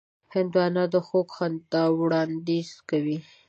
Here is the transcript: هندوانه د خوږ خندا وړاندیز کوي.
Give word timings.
هندوانه 0.33 0.83
د 0.93 0.95
خوږ 1.07 1.27
خندا 1.37 1.83
وړاندیز 1.99 2.69
کوي. 2.89 3.17